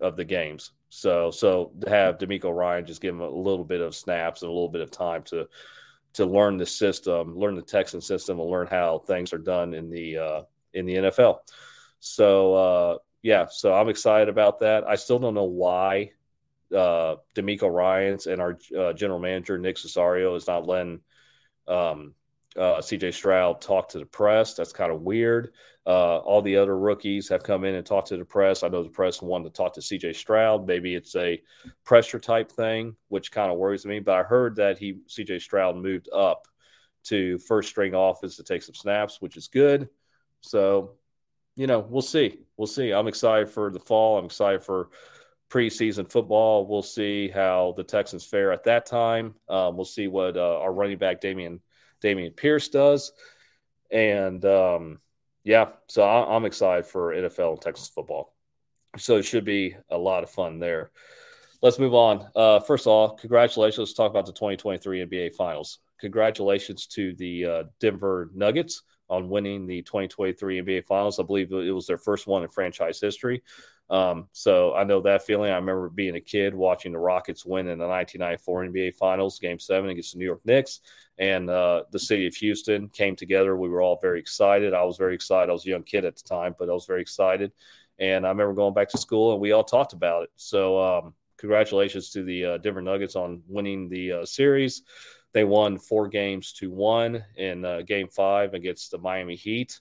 of 0.00 0.16
the 0.16 0.24
games. 0.24 0.72
So 0.88 1.30
so 1.30 1.72
to 1.82 1.88
have 1.88 2.18
DeMeco 2.18 2.52
Ryan 2.52 2.84
just 2.84 3.00
give 3.00 3.14
him 3.14 3.20
a 3.20 3.30
little 3.30 3.64
bit 3.64 3.80
of 3.80 3.94
snaps 3.94 4.42
and 4.42 4.50
a 4.50 4.52
little 4.52 4.68
bit 4.68 4.82
of 4.82 4.90
time 4.90 5.22
to 5.24 5.48
to 6.14 6.26
learn 6.26 6.56
the 6.56 6.66
system, 6.66 7.38
learn 7.38 7.54
the 7.54 7.62
Texan 7.62 8.00
system, 8.00 8.40
and 8.40 8.50
learn 8.50 8.66
how 8.66 8.98
things 8.98 9.32
are 9.32 9.38
done 9.38 9.74
in 9.74 9.90
the 9.90 10.18
uh, 10.18 10.42
in 10.74 10.86
the 10.86 10.94
NFL. 10.96 11.38
So 12.00 12.54
uh, 12.54 12.98
yeah, 13.22 13.46
so 13.48 13.72
I'm 13.72 13.88
excited 13.88 14.28
about 14.28 14.60
that. 14.60 14.84
I 14.86 14.96
still 14.96 15.18
don't 15.18 15.34
know 15.34 15.44
why 15.44 16.10
uh, 16.74 17.16
DeMeco 17.34 17.72
Ryans 17.72 18.26
and 18.26 18.40
our 18.40 18.58
uh, 18.76 18.92
general 18.92 19.20
manager 19.20 19.58
Nick 19.58 19.76
Caserio 19.76 20.36
is 20.36 20.46
not 20.46 20.66
letting 20.66 21.00
um, 21.68 22.14
uh, 22.56 22.78
CJ 22.78 23.14
Stroud 23.14 23.60
talk 23.60 23.88
to 23.90 23.98
the 23.98 24.06
press. 24.06 24.54
That's 24.54 24.72
kind 24.72 24.92
of 24.92 25.02
weird. 25.02 25.52
Uh, 25.86 26.18
all 26.18 26.42
the 26.42 26.56
other 26.56 26.78
rookies 26.78 27.28
have 27.28 27.42
come 27.42 27.64
in 27.64 27.74
and 27.74 27.84
talked 27.84 28.08
to 28.08 28.16
the 28.16 28.24
press. 28.24 28.62
I 28.62 28.68
know 28.68 28.82
the 28.82 28.88
press 28.88 29.22
wanted 29.22 29.44
to 29.44 29.56
talk 29.56 29.74
to 29.74 29.80
CJ 29.80 30.14
Stroud. 30.14 30.66
Maybe 30.66 30.94
it's 30.94 31.16
a 31.16 31.40
pressure 31.84 32.20
type 32.20 32.52
thing, 32.52 32.96
which 33.08 33.32
kind 33.32 33.50
of 33.50 33.58
worries 33.58 33.86
me. 33.86 34.00
But 34.00 34.18
I 34.18 34.22
heard 34.22 34.56
that 34.56 34.78
he 34.78 34.98
CJ 35.08 35.40
Stroud 35.40 35.76
moved 35.76 36.08
up 36.12 36.46
to 37.04 37.38
first 37.38 37.68
string 37.68 37.94
offense 37.94 38.36
to 38.36 38.44
take 38.44 38.62
some 38.62 38.74
snaps, 38.74 39.20
which 39.20 39.36
is 39.36 39.48
good. 39.48 39.88
So, 40.40 40.92
you 41.56 41.66
know, 41.66 41.80
we'll 41.80 42.02
see. 42.02 42.40
We'll 42.56 42.66
see. 42.66 42.92
I'm 42.92 43.08
excited 43.08 43.50
for 43.50 43.70
the 43.70 43.80
fall. 43.80 44.18
I'm 44.18 44.24
excited 44.24 44.62
for 44.62 44.90
preseason 45.50 46.10
football. 46.10 46.66
We'll 46.66 46.82
see 46.82 47.28
how 47.28 47.74
the 47.76 47.84
Texans 47.84 48.24
fare 48.24 48.52
at 48.52 48.64
that 48.64 48.86
time. 48.86 49.34
Um, 49.48 49.76
we'll 49.76 49.84
see 49.84 50.08
what 50.08 50.36
uh, 50.36 50.58
our 50.60 50.72
running 50.72 50.98
back 50.98 51.20
Dameon 51.20 51.60
Dameon 52.02 52.34
Pierce 52.34 52.68
does, 52.68 53.12
and 53.90 54.44
um, 54.44 54.98
yeah, 55.44 55.68
so 55.88 56.02
I, 56.02 56.34
am 56.34 56.44
excited 56.44 56.86
for 56.86 57.12
NFL 57.14 57.52
and 57.52 57.60
Texas 57.60 57.88
football. 57.88 58.34
So 58.98 59.16
it 59.16 59.24
should 59.24 59.44
be 59.44 59.76
a 59.90 59.98
lot 59.98 60.22
of 60.22 60.30
fun 60.30 60.58
there. 60.58 60.90
Let's 61.60 61.78
move 61.78 61.94
on. 61.94 62.28
Uh, 62.34 62.60
first 62.60 62.86
of 62.86 62.90
all, 62.90 63.16
congratulations. 63.16 63.78
Let's 63.78 63.94
talk 63.94 64.10
about 64.10 64.26
the 64.26 64.32
2023 64.32 65.06
NBA 65.06 65.34
Finals. 65.34 65.78
Congratulations 66.00 66.86
to 66.88 67.14
the 67.14 67.44
uh, 67.44 67.62
Denver 67.78 68.30
Nuggets 68.34 68.82
on 69.12 69.28
winning 69.28 69.66
the 69.66 69.82
2023 69.82 70.62
NBA 70.62 70.86
Finals. 70.86 71.20
I 71.20 71.22
believe 71.22 71.52
it 71.52 71.70
was 71.70 71.86
their 71.86 71.98
first 71.98 72.26
one 72.26 72.42
in 72.42 72.48
franchise 72.48 72.98
history. 72.98 73.42
Um, 73.90 74.28
so 74.32 74.72
I 74.74 74.84
know 74.84 75.02
that 75.02 75.26
feeling. 75.26 75.52
I 75.52 75.56
remember 75.56 75.90
being 75.90 76.16
a 76.16 76.20
kid 76.20 76.54
watching 76.54 76.92
the 76.92 76.98
Rockets 76.98 77.44
win 77.44 77.68
in 77.68 77.78
the 77.78 77.86
1994 77.86 78.66
NBA 78.66 78.94
Finals, 78.94 79.38
Game 79.38 79.58
Seven 79.58 79.90
against 79.90 80.14
the 80.14 80.18
New 80.18 80.24
York 80.24 80.40
Knicks, 80.46 80.80
and 81.18 81.50
uh, 81.50 81.82
the 81.90 81.98
city 81.98 82.26
of 82.26 82.34
Houston 82.36 82.88
came 82.88 83.14
together. 83.14 83.54
We 83.54 83.68
were 83.68 83.82
all 83.82 83.98
very 84.00 84.18
excited. 84.18 84.72
I 84.72 84.82
was 84.82 84.96
very 84.96 85.14
excited. 85.14 85.50
I 85.50 85.52
was 85.52 85.66
a 85.66 85.70
young 85.70 85.82
kid 85.82 86.06
at 86.06 86.16
the 86.16 86.26
time, 86.26 86.54
but 86.58 86.70
I 86.70 86.72
was 86.72 86.86
very 86.86 87.02
excited. 87.02 87.52
And 87.98 88.24
I 88.24 88.30
remember 88.30 88.54
going 88.54 88.72
back 88.72 88.88
to 88.90 88.98
school, 88.98 89.32
and 89.32 89.42
we 89.42 89.52
all 89.52 89.62
talked 89.62 89.92
about 89.92 90.22
it. 90.22 90.30
So 90.36 90.80
um, 90.80 91.14
congratulations 91.36 92.08
to 92.10 92.24
the 92.24 92.44
uh, 92.46 92.58
Denver 92.58 92.80
Nuggets 92.80 93.14
on 93.14 93.42
winning 93.46 93.90
the 93.90 94.12
uh, 94.12 94.24
series. 94.24 94.82
They 95.32 95.44
won 95.44 95.78
four 95.78 96.08
games 96.08 96.52
to 96.54 96.70
one 96.70 97.24
in 97.36 97.64
uh, 97.64 97.82
Game 97.82 98.08
Five 98.08 98.54
against 98.54 98.90
the 98.90 98.98
Miami 98.98 99.36
Heat. 99.36 99.80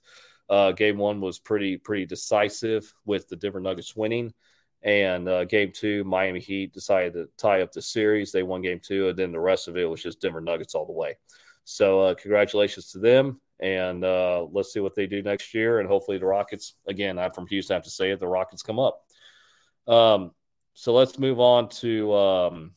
Uh, 0.50 0.72
game 0.72 0.98
one 0.98 1.22
was 1.22 1.40
pretty 1.40 1.78
pretty 1.78 2.06
decisive 2.06 2.94
with 3.06 3.28
the 3.30 3.36
Denver 3.36 3.62
Nuggets 3.62 3.96
winning. 3.96 4.34
And 4.84 5.30
uh, 5.30 5.46
game 5.46 5.72
two, 5.74 6.04
Miami 6.04 6.40
Heat 6.40 6.74
decided 6.74 7.14
to 7.14 7.30
tie 7.38 7.62
up 7.62 7.72
the 7.72 7.82
series. 7.82 8.32
They 8.32 8.44
won 8.44 8.62
game 8.62 8.80
two, 8.84 9.10
and 9.10 9.18
then 9.18 9.32
the 9.32 9.40
rest 9.40 9.68
of 9.68 9.78
it 9.78 9.86
was 9.86 10.02
just 10.02 10.22
Denver 10.22 10.42
Nuggets 10.42 10.74
all 10.74 10.86
the 10.86 10.92
way. 10.92 11.18
So, 11.66 12.02
uh, 12.02 12.16
congratulations 12.16 12.92
to 12.92 13.00
them. 13.00 13.40
And 13.60 14.04
uh, 14.04 14.48
let's 14.52 14.74
see 14.74 14.80
what 14.80 14.96
they 14.96 15.06
do 15.06 15.22
next 15.22 15.54
year. 15.54 15.80
And 15.80 15.88
hopefully, 15.88 16.18
the 16.18 16.26
Rockets, 16.26 16.74
again, 16.88 17.20
I'm 17.20 17.32
from 17.32 17.46
Houston, 17.48 17.76
I 17.76 17.78
have 17.78 17.84
to 17.84 17.92
say 17.92 18.10
it, 18.10 18.20
the 18.20 18.28
Rockets 18.28 18.64
come 18.64 18.80
up. 18.80 19.04
Um, 19.88 20.32
so, 20.74 20.94
let's 20.94 21.20
move 21.20 21.40
on 21.40 21.70
to. 21.70 22.14
Um, 22.14 22.72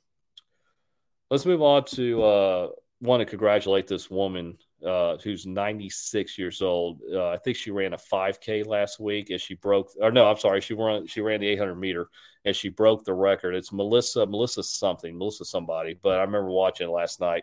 let's 1.35 1.47
move 1.47 1.62
on 1.62 1.85
to. 1.85 2.23
Uh, 2.23 2.69
want 3.00 3.21
to 3.21 3.26
congratulate 3.26 3.88
this 3.88 4.09
woman 4.09 4.57
uh, 4.87 5.17
who's 5.23 5.47
96 5.47 6.38
years 6.38 6.62
old. 6.62 7.00
Uh, 7.12 7.29
I 7.29 7.38
think 7.38 7.57
she 7.57 7.73
ran 7.73 7.93
a 7.93 7.99
5K 7.99 8.64
last 8.64 9.00
week, 9.00 9.31
and 9.31 9.41
she 9.41 9.55
broke. 9.55 9.91
Or 10.00 10.12
no, 10.12 10.26
I'm 10.26 10.38
sorry, 10.38 10.61
she 10.61 10.75
ran 10.75 11.07
she 11.09 11.21
ran 11.21 11.41
the 11.41 11.49
800 11.49 11.75
meter, 11.75 12.09
and 12.45 12.55
she 12.55 12.69
broke 12.69 13.05
the 13.05 13.12
record. 13.12 13.57
It's 13.57 13.73
Melissa 13.73 14.25
Melissa 14.26 14.62
something, 14.62 15.19
Melissa 15.19 15.45
somebody. 15.45 15.99
But 16.00 16.19
I 16.19 16.23
remember 16.23 16.50
watching 16.50 16.88
last 16.88 17.21
night, 17.21 17.43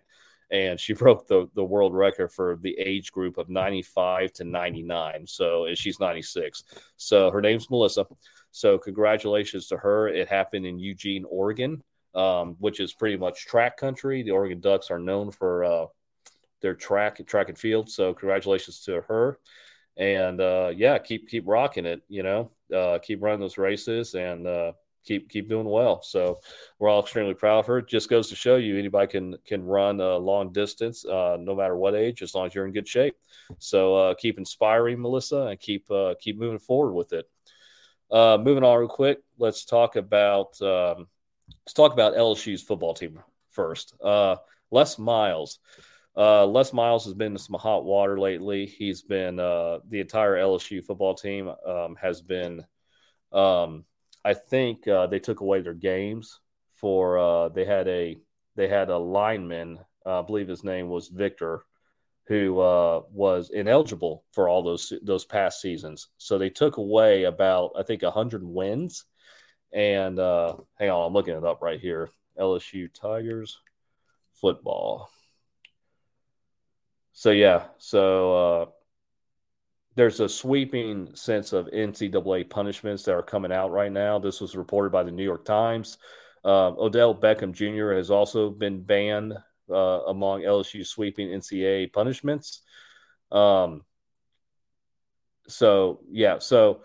and 0.51 0.79
she 0.79 0.93
broke 1.03 1.27
the 1.27 1.49
the 1.53 1.65
world 1.65 1.93
record 1.93 2.31
for 2.31 2.57
the 2.61 2.77
age 2.79 3.11
group 3.11 3.37
of 3.37 3.49
95 3.49 4.31
to 4.33 4.45
99. 4.45 5.27
So 5.27 5.65
and 5.65 5.77
she's 5.77 5.99
96. 5.99 6.63
So 6.95 7.29
her 7.29 7.41
name's 7.41 7.69
Melissa. 7.69 8.05
So 8.51 8.77
congratulations 8.77 9.67
to 9.67 9.77
her. 9.77 10.07
It 10.07 10.29
happened 10.29 10.65
in 10.65 10.79
Eugene, 10.79 11.25
Oregon 11.29 11.83
um, 12.15 12.55
which 12.59 12.79
is 12.79 12.93
pretty 12.93 13.17
much 13.17 13.45
track 13.45 13.77
country. 13.77 14.23
The 14.23 14.31
Oregon 14.31 14.59
Ducks 14.59 14.91
are 14.91 14.99
known 14.99 15.31
for 15.31 15.63
uh, 15.63 15.85
their 16.61 16.75
track 16.75 17.25
track 17.25 17.49
and 17.49 17.57
field. 17.57 17.89
So 17.89 18.13
congratulations 18.13 18.81
to 18.85 19.01
her, 19.01 19.39
and 19.97 20.39
uh, 20.39 20.71
yeah, 20.75 20.97
keep 20.97 21.27
keep 21.29 21.43
rocking 21.47 21.85
it. 21.85 22.01
You 22.07 22.23
know, 22.23 22.51
uh, 22.75 22.99
keep 22.99 23.21
running 23.21 23.41
those 23.41 23.57
races 23.57 24.13
and 24.13 24.47
uh, 24.47 24.73
keep 25.05 25.29
keep 25.29 25.49
doing 25.49 25.67
well. 25.67 26.01
So 26.01 26.39
we're 26.79 26.89
all 26.89 27.01
extremely 27.01 27.33
proud 27.33 27.59
of 27.59 27.67
her. 27.67 27.81
Just 27.81 28.09
goes 28.09 28.29
to 28.29 28.35
show 28.35 28.57
you 28.57 28.77
anybody 28.77 29.07
can 29.07 29.37
can 29.45 29.63
run 29.63 29.99
a 29.99 30.17
long 30.17 30.51
distance, 30.51 31.05
uh, 31.05 31.37
no 31.39 31.55
matter 31.55 31.75
what 31.75 31.95
age, 31.95 32.21
as 32.21 32.35
long 32.35 32.47
as 32.47 32.55
you're 32.55 32.65
in 32.65 32.73
good 32.73 32.87
shape. 32.87 33.15
So 33.59 33.95
uh, 33.95 34.13
keep 34.15 34.37
inspiring, 34.37 35.01
Melissa, 35.01 35.47
and 35.47 35.59
keep 35.59 35.89
uh, 35.91 36.15
keep 36.19 36.37
moving 36.37 36.59
forward 36.59 36.93
with 36.93 37.13
it. 37.13 37.29
Uh, 38.11 38.37
moving 38.37 38.63
on 38.63 38.77
real 38.77 38.89
quick, 38.89 39.19
let's 39.37 39.63
talk 39.63 39.95
about 39.95 40.61
um, 40.61 41.07
let's 41.65 41.73
talk 41.73 41.93
about 41.93 42.15
LSU's 42.15 42.61
football 42.61 42.93
team 42.93 43.19
first. 43.49 43.93
Uh, 44.03 44.37
Les 44.71 44.97
Miles. 44.97 45.59
Uh, 46.15 46.45
Les 46.45 46.73
Miles 46.73 47.05
has 47.05 47.13
been 47.13 47.33
in 47.33 47.37
some 47.37 47.59
hot 47.59 47.85
water 47.85 48.19
lately. 48.19 48.65
He's 48.65 49.01
been 49.01 49.39
uh, 49.39 49.79
the 49.89 49.99
entire 49.99 50.35
LSU 50.35 50.83
football 50.83 51.15
team 51.15 51.51
um, 51.65 51.95
has 52.01 52.21
been. 52.21 52.65
Um, 53.31 53.85
I 54.23 54.33
think 54.33 54.87
uh, 54.87 55.07
they 55.07 55.19
took 55.19 55.39
away 55.39 55.61
their 55.61 55.73
games 55.73 56.39
for 56.73 57.17
uh, 57.17 57.49
they 57.49 57.65
had 57.65 57.87
a 57.87 58.17
they 58.55 58.67
had 58.67 58.89
a 58.89 58.97
lineman. 58.97 59.79
Uh, 60.05 60.19
I 60.19 60.21
believe 60.23 60.47
his 60.47 60.63
name 60.63 60.89
was 60.89 61.07
Victor, 61.07 61.63
who 62.25 62.59
uh, 62.59 63.03
was 63.11 63.49
ineligible 63.51 64.25
for 64.31 64.49
all 64.49 64.63
those 64.63 64.91
those 65.03 65.25
past 65.25 65.61
seasons. 65.61 66.07
So 66.17 66.37
they 66.37 66.49
took 66.49 66.77
away 66.77 67.23
about 67.23 67.71
I 67.77 67.83
think 67.83 68.03
hundred 68.03 68.43
wins 68.43 69.05
and 69.73 70.19
uh, 70.19 70.55
hang 70.79 70.89
on, 70.89 71.07
I'm 71.07 71.13
looking 71.13 71.35
it 71.35 71.43
up 71.43 71.61
right 71.61 71.79
here. 71.79 72.09
LSU 72.39 72.89
Tigers 72.93 73.59
football. 74.33 75.09
So 77.13 77.31
yeah, 77.31 77.65
so 77.77 78.33
uh, 78.33 78.65
there's 79.95 80.19
a 80.19 80.29
sweeping 80.29 81.15
sense 81.15 81.53
of 81.53 81.67
NCAA 81.67 82.49
punishments 82.49 83.03
that 83.03 83.13
are 83.13 83.23
coming 83.23 83.51
out 83.51 83.71
right 83.71 83.91
now. 83.91 84.17
This 84.19 84.41
was 84.41 84.55
reported 84.55 84.91
by 84.91 85.03
the 85.03 85.11
New 85.11 85.23
York 85.23 85.45
Times. 85.45 85.97
Uh, 86.43 86.71
Odell 86.77 87.13
Beckham 87.13 87.53
Jr. 87.53 87.93
has 87.93 88.09
also 88.09 88.49
been 88.49 88.81
banned 88.81 89.33
uh, 89.69 89.99
among 90.07 90.41
LSU 90.41 90.85
sweeping 90.85 91.27
NCAA 91.27 91.93
punishments. 91.93 92.61
Um, 93.31 93.83
so 95.47 95.99
yeah, 96.09 96.39
so 96.39 96.81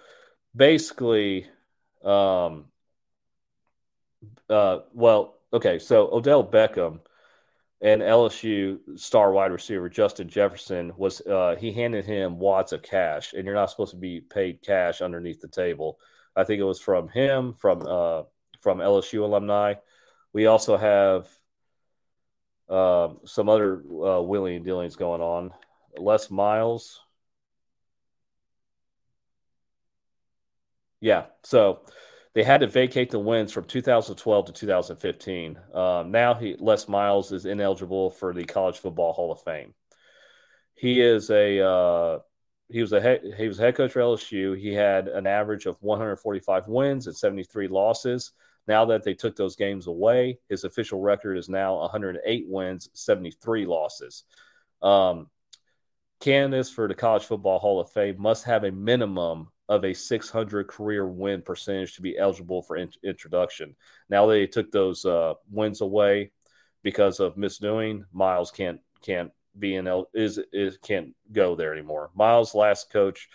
basically, 0.55 1.47
um, 2.05 2.67
uh, 4.49 4.81
well, 4.93 5.39
okay, 5.53 5.79
so 5.79 6.09
Odell 6.13 6.45
Beckham 6.45 7.01
and 7.81 8.01
LSU 8.01 8.79
star 8.99 9.33
wide 9.33 9.53
receiver 9.53 9.89
Justin 9.89 10.29
Jefferson 10.29 10.93
was 10.97 11.21
uh, 11.23 11.57
he 11.59 11.73
handed 11.73 12.05
him 12.05 12.39
wads 12.39 12.73
of 12.73 12.83
cash, 12.83 13.33
and 13.33 13.45
you're 13.45 13.55
not 13.55 13.71
supposed 13.71 13.93
to 13.93 13.99
be 13.99 14.21
paid 14.21 14.63
cash 14.63 15.01
underneath 15.03 15.41
the 15.41 15.49
table. 15.49 15.99
I 16.35 16.45
think 16.45 16.61
it 16.61 16.65
was 16.65 16.81
from 16.81 17.09
him, 17.09 17.55
from 17.55 17.83
uh, 17.87 18.23
from 18.61 18.79
LSU 18.79 19.23
alumni. 19.23 19.75
We 20.33 20.47
also 20.47 20.77
have 20.77 21.29
uh, 22.69 23.15
some 23.25 23.49
other 23.49 23.83
uh, 24.03 24.23
dealings 24.61 24.97
going 24.97 25.21
on. 25.21 25.53
Les 25.99 26.31
Miles. 26.31 27.01
Yeah, 31.01 31.27
so 31.45 31.83
they 32.37 32.43
had 32.43 32.61
to 32.61 32.67
vacate 32.67 33.11
the 33.11 33.19
wins 33.19 33.51
from 33.51 33.65
2012 33.65 34.45
to 34.45 34.53
2015. 34.53 35.59
Um, 35.73 36.11
now 36.11 36.35
he 36.35 36.55
Les 36.59 36.87
Miles 36.87 37.33
is 37.33 37.47
ineligible 37.47 38.11
for 38.11 38.35
the 38.35 38.45
College 38.45 38.77
Football 38.77 39.15
Hall 39.15 39.33
of 39.33 39.41
Fame. 39.41 39.73
He 40.75 41.01
is 41.01 41.31
a 41.31 41.67
uh, 41.67 42.19
he 42.69 42.83
was 42.83 42.93
a 42.93 43.01
head, 43.01 43.23
he 43.39 43.49
was 43.49 43.57
head 43.57 43.75
coach 43.75 43.93
for 43.93 44.01
LSU. 44.01 44.55
He 44.55 44.75
had 44.75 45.09
an 45.09 45.27
average 45.27 45.65
of 45.65 45.79
145 45.81 46.69
wins 46.69 47.07
and 47.07 47.17
73 47.17 47.69
losses. 47.69 48.33
Now 48.69 48.85
that 48.85 49.03
they 49.03 49.15
took 49.15 49.35
those 49.35 49.57
games 49.57 49.87
away, 49.87 50.39
his 50.51 50.65
official 50.65 51.01
record 51.01 51.39
is 51.39 51.49
now 51.49 51.79
108 51.79 52.45
wins, 52.49 52.91
73 52.93 53.65
losses. 53.65 54.25
Um, 54.83 55.31
candidates 56.21 56.69
for 56.69 56.87
the 56.87 56.95
College 56.95 57.25
Football 57.25 57.61
Hall 57.61 57.81
of 57.81 57.91
Fame 57.93 58.21
must 58.21 58.45
have 58.45 58.65
a 58.65 58.73
minimum 58.73 59.49
of 59.69 59.85
a 59.85 59.93
600 59.93 60.69
career 60.69 61.07
win 61.07 61.43
percentage 61.43 61.95
to 61.95 62.03
be 62.03 62.17
eligible 62.17 62.63
for 62.63 62.77
in- 62.77 62.91
introduction. 63.03 63.75
Now 64.09 64.27
they 64.27 64.47
took 64.47 64.71
those 64.71 65.05
uh, 65.05 65.35
wins 65.51 65.81
away 65.81 66.31
because 66.83 67.21
of 67.21 67.37
misdoing. 67.37 68.05
Miles 68.13 68.51
can't 68.51 68.81
can't 69.03 69.31
be 69.59 69.75
in 69.75 69.87
L- 69.87 70.09
is 70.15 70.39
is 70.53 70.79
can't 70.79 71.15
go 71.33 71.57
there 71.57 71.73
anymore. 71.73 72.11
Miles 72.15 72.55
last 72.55 72.93
coach. 72.93 73.29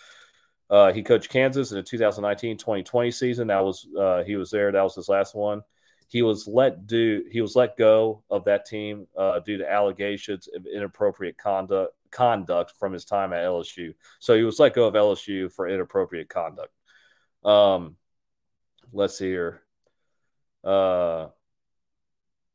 Uh, 0.70 0.94
he 0.94 1.04
coached 1.04 1.30
Kansas 1.30 1.72
in 1.72 1.78
the 1.78 1.84
2019-2020 1.84 3.14
season. 3.14 3.48
That 3.48 3.64
was 3.64 3.86
uh, 4.00 4.24
he 4.24 4.38
was 4.38 4.52
there. 4.52 4.72
That 4.72 4.84
was 4.84 4.96
his 4.96 5.10
last 5.10 5.36
one. 5.36 5.62
He 6.08 6.22
was 6.22 6.48
let 6.48 6.88
do. 6.88 7.26
He 7.30 7.42
was 7.42 7.58
let 7.58 7.78
go 7.78 8.24
of 8.30 8.46
that 8.46 8.66
team 8.66 9.08
uh, 9.18 9.40
due 9.40 9.58
to 9.58 9.70
allegations 9.70 10.48
of 10.54 10.66
inappropriate 10.66 11.38
conduct 11.38 11.94
conduct 12.12 12.74
from 12.80 12.94
his 12.94 13.06
time 13.06 13.34
at 13.34 13.46
LSU. 13.46 13.94
So 14.20 14.36
he 14.36 14.44
was 14.44 14.60
let 14.60 14.74
go 14.74 14.88
of 14.88 14.94
LSU 14.94 15.52
for 15.52 15.68
inappropriate 15.68 16.30
conduct. 16.30 16.74
Um, 17.44 17.96
let's 18.92 19.18
see 19.18 19.30
here. 19.30 19.64
Uh, 20.64 21.28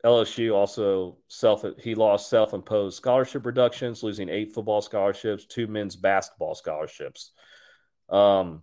LSU 0.05 0.55
also 0.55 1.19
self 1.27 1.65
he 1.83 1.97
lost 1.97 2.31
self 2.31 2.55
imposed 2.55 2.97
scholarship 2.97 3.45
reductions, 3.45 4.03
losing 4.05 4.29
eight 4.29 4.55
football 4.55 4.81
scholarships, 4.81 5.47
two 5.47 5.67
men's 5.67 5.97
basketball 5.97 6.55
scholarships. 6.55 7.33
Um, 8.09 8.63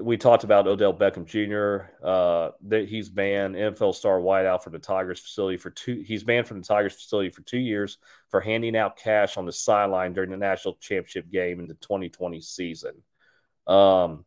we 0.00 0.16
talked 0.16 0.44
about 0.44 0.66
Odell 0.66 0.94
Beckham 0.94 1.24
Jr. 1.24 1.90
Uh, 2.04 2.50
that 2.68 2.88
he's 2.88 3.08
banned 3.08 3.54
NFL 3.54 3.94
star 3.94 4.20
wideout 4.20 4.62
from 4.62 4.72
the 4.72 4.78
Tigers 4.78 5.20
facility 5.20 5.56
for 5.56 5.70
two. 5.70 6.02
He's 6.06 6.24
banned 6.24 6.46
from 6.46 6.60
the 6.60 6.66
Tigers 6.66 6.94
facility 6.94 7.30
for 7.30 7.42
two 7.42 7.58
years 7.58 7.98
for 8.30 8.40
handing 8.40 8.76
out 8.76 8.96
cash 8.96 9.36
on 9.36 9.46
the 9.46 9.52
sideline 9.52 10.12
during 10.12 10.30
the 10.30 10.36
national 10.36 10.76
championship 10.80 11.30
game 11.30 11.60
in 11.60 11.66
the 11.66 11.74
2020 11.74 12.40
season. 12.40 13.02
Um, 13.66 14.24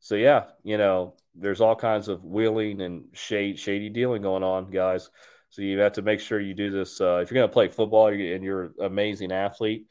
so 0.00 0.14
yeah, 0.14 0.44
you 0.62 0.78
know, 0.78 1.14
there's 1.34 1.60
all 1.60 1.76
kinds 1.76 2.08
of 2.08 2.24
wheeling 2.24 2.80
and 2.80 3.06
shady 3.12 3.88
dealing 3.88 4.22
going 4.22 4.42
on, 4.42 4.70
guys. 4.70 5.10
So 5.50 5.62
you 5.62 5.78
have 5.78 5.92
to 5.94 6.02
make 6.02 6.20
sure 6.20 6.40
you 6.40 6.54
do 6.54 6.70
this. 6.70 7.00
Uh, 7.00 7.20
if 7.22 7.30
you're 7.30 7.36
going 7.36 7.48
to 7.48 7.52
play 7.52 7.68
football 7.68 8.08
and 8.08 8.44
you're 8.44 8.64
an 8.64 8.74
amazing 8.80 9.32
athlete, 9.32 9.86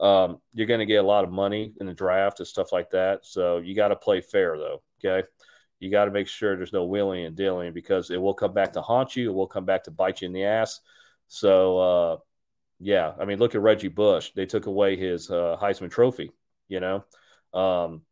um, 0.00 0.40
you're 0.52 0.66
going 0.66 0.80
to 0.80 0.86
get 0.86 1.04
a 1.04 1.06
lot 1.06 1.24
of 1.24 1.30
money 1.30 1.72
in 1.80 1.86
the 1.86 1.94
draft 1.94 2.40
and 2.40 2.46
stuff 2.46 2.72
like 2.72 2.90
that. 2.90 3.26
So 3.26 3.58
you 3.58 3.74
got 3.74 3.88
to 3.88 3.96
play 3.96 4.20
fair, 4.20 4.56
though. 4.56 4.82
Okay. 5.04 5.26
You 5.80 5.90
got 5.90 6.06
to 6.06 6.10
make 6.10 6.26
sure 6.26 6.56
there's 6.56 6.72
no 6.72 6.84
wheeling 6.84 7.24
and 7.24 7.36
dealing 7.36 7.72
because 7.72 8.10
it 8.10 8.20
will 8.20 8.34
come 8.34 8.52
back 8.52 8.72
to 8.72 8.82
haunt 8.82 9.14
you. 9.14 9.30
It 9.30 9.34
will 9.34 9.46
come 9.46 9.64
back 9.64 9.84
to 9.84 9.90
bite 9.90 10.20
you 10.20 10.26
in 10.26 10.32
the 10.32 10.44
ass. 10.44 10.80
So, 11.28 11.78
uh, 11.78 12.16
yeah, 12.80 13.12
I 13.18 13.24
mean, 13.24 13.38
look 13.38 13.54
at 13.54 13.60
Reggie 13.60 13.88
Bush. 13.88 14.32
They 14.34 14.46
took 14.46 14.66
away 14.66 14.96
his 14.96 15.30
uh, 15.30 15.56
Heisman 15.60 15.90
Trophy, 15.90 16.32
you 16.68 16.80
know. 16.80 17.04
Um, 17.52 18.02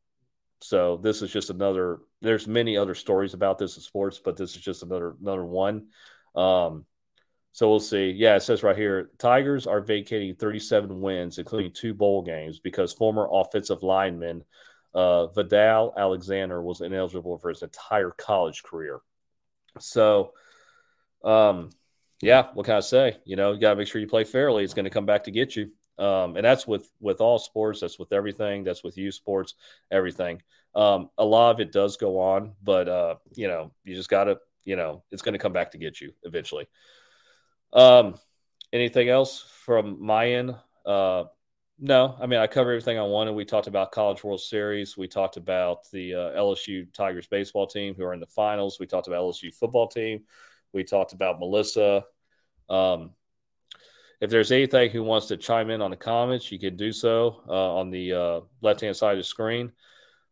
so 0.60 0.96
this 0.96 1.22
is 1.22 1.30
just 1.30 1.50
another. 1.50 2.00
There's 2.22 2.46
many 2.46 2.76
other 2.76 2.94
stories 2.94 3.34
about 3.34 3.58
this 3.58 3.76
in 3.76 3.82
sports, 3.82 4.20
but 4.24 4.36
this 4.36 4.56
is 4.56 4.62
just 4.62 4.82
another 4.82 5.14
another 5.20 5.44
one. 5.44 5.88
Um, 6.34 6.84
so 7.56 7.70
we'll 7.70 7.80
see. 7.80 8.10
Yeah, 8.10 8.36
it 8.36 8.42
says 8.42 8.62
right 8.62 8.76
here 8.76 9.12
Tigers 9.16 9.66
are 9.66 9.80
vacating 9.80 10.34
37 10.34 11.00
wins, 11.00 11.38
including 11.38 11.72
two 11.72 11.94
bowl 11.94 12.20
games, 12.20 12.60
because 12.60 12.92
former 12.92 13.26
offensive 13.32 13.82
lineman 13.82 14.44
uh, 14.94 15.28
Vadal 15.34 15.96
Alexander 15.96 16.60
was 16.60 16.82
ineligible 16.82 17.38
for 17.38 17.48
his 17.48 17.62
entire 17.62 18.10
college 18.10 18.62
career. 18.62 19.00
So, 19.78 20.34
um, 21.24 21.70
yeah, 22.20 22.48
what 22.52 22.66
can 22.66 22.74
I 22.74 22.80
say? 22.80 23.16
You 23.24 23.36
know, 23.36 23.54
you 23.54 23.58
got 23.58 23.70
to 23.70 23.76
make 23.76 23.88
sure 23.88 24.02
you 24.02 24.06
play 24.06 24.24
fairly. 24.24 24.62
It's 24.62 24.74
going 24.74 24.84
to 24.84 24.90
come 24.90 25.06
back 25.06 25.24
to 25.24 25.30
get 25.30 25.56
you. 25.56 25.70
Um, 25.98 26.36
and 26.36 26.44
that's 26.44 26.66
with 26.66 26.90
with 27.00 27.22
all 27.22 27.38
sports. 27.38 27.80
That's 27.80 27.98
with 27.98 28.12
everything. 28.12 28.64
That's 28.64 28.84
with 28.84 28.98
youth 28.98 29.14
sports. 29.14 29.54
Everything. 29.90 30.42
Um, 30.74 31.08
a 31.16 31.24
lot 31.24 31.52
of 31.52 31.60
it 31.60 31.72
does 31.72 31.96
go 31.96 32.20
on, 32.20 32.52
but 32.62 32.86
uh, 32.86 33.14
you 33.34 33.48
know, 33.48 33.72
you 33.82 33.94
just 33.94 34.10
got 34.10 34.24
to. 34.24 34.36
You 34.66 34.76
know, 34.76 35.04
it's 35.10 35.22
going 35.22 35.32
to 35.32 35.38
come 35.38 35.54
back 35.54 35.70
to 35.70 35.78
get 35.78 36.02
you 36.02 36.12
eventually. 36.24 36.66
Um, 37.72 38.14
anything 38.72 39.08
else 39.08 39.44
from 39.64 40.04
my 40.04 40.30
end? 40.32 40.54
Uh, 40.84 41.24
no, 41.78 42.16
I 42.18 42.26
mean 42.26 42.40
I 42.40 42.46
covered 42.46 42.72
everything 42.72 42.98
I 42.98 43.02
wanted. 43.02 43.32
We 43.32 43.44
talked 43.44 43.66
about 43.66 43.92
College 43.92 44.24
World 44.24 44.40
Series. 44.40 44.96
We 44.96 45.08
talked 45.08 45.36
about 45.36 45.90
the 45.90 46.14
uh, 46.14 46.18
LSU 46.38 46.92
Tigers 46.94 47.26
baseball 47.26 47.66
team 47.66 47.94
who 47.94 48.04
are 48.04 48.14
in 48.14 48.20
the 48.20 48.26
finals. 48.26 48.78
We 48.80 48.86
talked 48.86 49.08
about 49.08 49.22
LSU 49.22 49.54
football 49.54 49.88
team. 49.88 50.24
We 50.72 50.84
talked 50.84 51.12
about 51.12 51.38
Melissa. 51.38 52.04
Um, 52.68 53.10
if 54.20 54.30
there's 54.30 54.52
anything 54.52 54.90
who 54.90 55.02
wants 55.02 55.26
to 55.26 55.36
chime 55.36 55.68
in 55.68 55.82
on 55.82 55.90
the 55.90 55.96
comments, 55.96 56.50
you 56.50 56.58
can 56.58 56.76
do 56.76 56.92
so 56.92 57.42
uh, 57.46 57.76
on 57.76 57.90
the 57.90 58.12
uh, 58.12 58.40
left 58.62 58.80
hand 58.80 58.96
side 58.96 59.12
of 59.12 59.18
the 59.18 59.24
screen. 59.24 59.72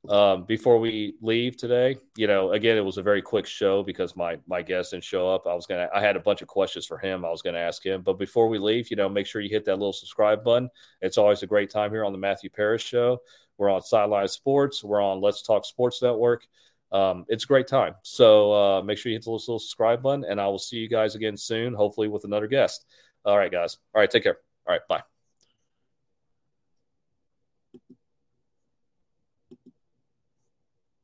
Um, 0.08 0.44
before 0.44 0.78
we 0.78 1.14
leave 1.22 1.56
today, 1.56 1.96
you 2.16 2.26
know, 2.26 2.52
again, 2.52 2.76
it 2.76 2.84
was 2.84 2.98
a 2.98 3.02
very 3.02 3.22
quick 3.22 3.46
show 3.46 3.82
because 3.82 4.16
my 4.16 4.38
my 4.46 4.60
guest 4.60 4.90
didn't 4.90 5.04
show 5.04 5.28
up. 5.28 5.46
I 5.46 5.54
was 5.54 5.66
gonna, 5.66 5.88
I 5.94 6.00
had 6.00 6.16
a 6.16 6.20
bunch 6.20 6.42
of 6.42 6.48
questions 6.48 6.84
for 6.84 6.98
him. 6.98 7.24
I 7.24 7.30
was 7.30 7.40
gonna 7.40 7.58
ask 7.58 7.84
him, 7.84 8.02
but 8.02 8.18
before 8.18 8.48
we 8.48 8.58
leave, 8.58 8.90
you 8.90 8.96
know, 8.96 9.08
make 9.08 9.26
sure 9.26 9.40
you 9.40 9.48
hit 9.48 9.64
that 9.64 9.76
little 9.76 9.92
subscribe 9.92 10.44
button. 10.44 10.68
It's 11.00 11.16
always 11.16 11.42
a 11.42 11.46
great 11.46 11.70
time 11.70 11.90
here 11.90 12.04
on 12.04 12.12
the 12.12 12.18
Matthew 12.18 12.50
Paris 12.50 12.82
Show. 12.82 13.22
We're 13.56 13.70
on 13.70 13.82
Sideline 13.82 14.28
Sports. 14.28 14.84
We're 14.84 15.02
on 15.02 15.20
Let's 15.20 15.42
Talk 15.42 15.64
Sports 15.64 16.02
Network. 16.02 16.46
Um, 16.92 17.24
it's 17.28 17.44
a 17.44 17.46
great 17.46 17.66
time. 17.66 17.94
So 18.02 18.52
uh, 18.52 18.82
make 18.82 18.98
sure 18.98 19.10
you 19.10 19.16
hit 19.16 19.24
the 19.24 19.30
little 19.30 19.58
subscribe 19.58 20.02
button, 20.02 20.24
and 20.24 20.40
I 20.40 20.46
will 20.48 20.58
see 20.58 20.76
you 20.76 20.88
guys 20.88 21.14
again 21.14 21.36
soon, 21.36 21.72
hopefully 21.74 22.08
with 22.08 22.24
another 22.24 22.46
guest. 22.46 22.84
All 23.24 23.38
right, 23.38 23.50
guys. 23.50 23.78
All 23.94 24.00
right, 24.00 24.10
take 24.10 24.22
care. 24.22 24.38
All 24.66 24.72
right, 24.72 24.86
bye. 24.88 25.13